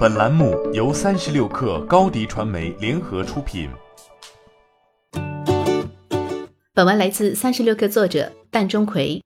[0.00, 3.68] 本栏目由三十六氪高低传媒联合出品。
[6.72, 9.20] 本文来自三十六氪作者蛋钟馗。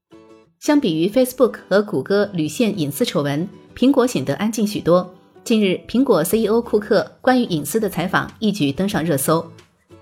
[0.59, 5.15] 相比于 Facebook 和谷歌屡现隐私丑闻，苹果显得安静许多。
[5.45, 9.49] 近日，苹果 CEO 库克关于隐私的采访一举登上热搜。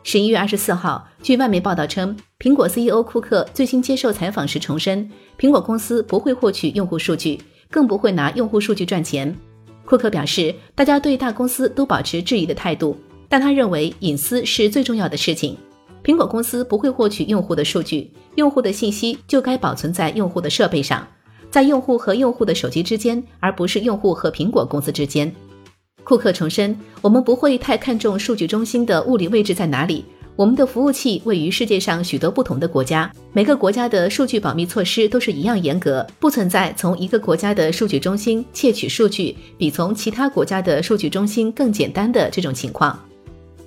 [0.03, 7.39] 十一月二十四号，据外媒报道称，苹果 CEO 库克最新接受采访时重申，苹果公司不会获取用户数据，
[7.71, 9.37] 更不会拿用户数据赚钱。
[9.85, 12.97] 库克表示，大家对大公司都保持质疑的态度，
[13.29, 15.57] 但他认为隐私是最重要的事情。
[16.03, 21.07] 苹果公司不会获取用户的数据，用户的信息就该保存在用户的设备上，
[21.51, 25.33] 在用户和用户的手机之间，而不是用户和苹果公司之间。
[26.03, 30.05] 库克重申，我们不会太看重数据中心的物理位置在哪里。
[30.43, 42.99] 我们的服务器位于世界上许多不同的国家，每个国家的数据保密措施都是一样严格，不存在从一个国家的数据中心窃取数据比从其他国家的数据中心更简单的这种情况。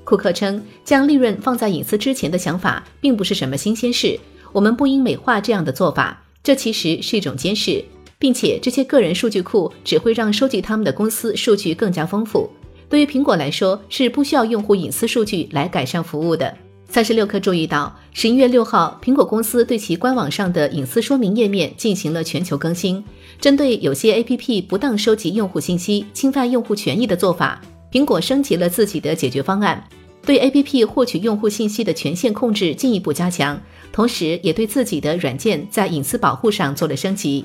[0.04, 4.20] 库克称，将利润放在隐私之前的想法并不是什么新鲜事，
[4.52, 7.82] 我们不应美化这样的做法，这其实是一种监视，
[8.20, 12.50] 并且这些个人数据库只会让收集他们的公司数据更加丰富。
[12.90, 16.54] 对于苹果来说，是不需要用户隐私数据来改善服务的。
[16.88, 23.04] 三十六氪注意到，十一月六号，苹果公司对其官网上的隐私说明页面进行了全球更新。
[23.42, 29.84] 针对有些 APP 不当收集用户信息、侵犯用户权益的做法，苹果升级了自己的解决方案，
[30.26, 33.60] 对 APP 获取用户信息的权限控制进一步加强，
[33.92, 37.44] 同时也对自己的软件在隐私保护上做了升级。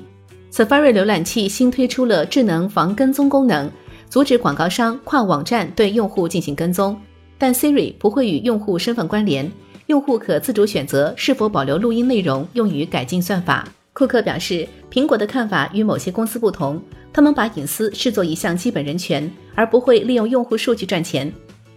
[0.53, 3.71] Safari 浏览器新推出了智能防跟踪功能。
[4.09, 7.01] 阻止广告商跨网站对用户进行跟踪，
[7.41, 9.51] 但 Siri 不会与用户身份关联，
[9.87, 13.67] 用户可自主选择是否保留录音内容用于改进算法。
[13.95, 16.79] 库克表示，苹果的看法与某些公司不同，
[17.11, 21.33] 他们把隐私视作一项基本人权，而不会利用用户数据赚钱。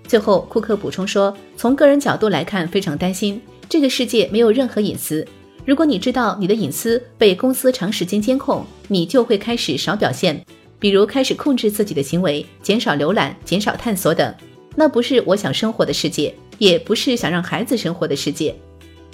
[0.06, 5.25] 最后，库克补充说，从个人角度来看，非常担心这个世界没有任何隐私。
[5.63, 10.46] 如果你知道你的隐私被公司长时间监控，你就会开始少表现。
[10.78, 14.35] 比如开始控制自己的行为，减少浏览、减少探索等，
[14.75, 18.56] 那不是我想生活的世界，也不是想让孩子生活的世界。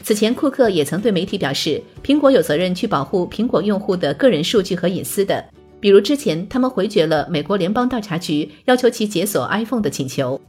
[0.01, 5.43] 此前，库克也曾对媒体表示，苹果有责任去保护苹果用户的个人数据和隐私的。
[5.81, 10.39] 比如之前他们回绝了美国联邦调查局要求其解锁 iPhone 的请求。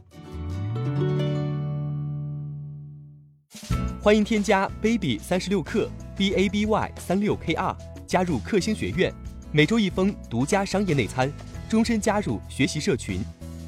[4.01, 9.13] 欢迎添加 baby 三十六克 b a b y 三六 k r 加入克星学院。
[9.51, 11.31] 每周一封独家商业内参，
[11.69, 13.19] 终身加入学习社群，